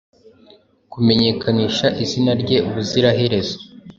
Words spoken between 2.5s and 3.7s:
ubuziraherezo